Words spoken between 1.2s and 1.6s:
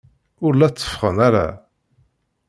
ara.